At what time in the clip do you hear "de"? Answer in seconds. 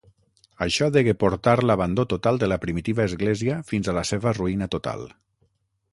2.43-2.49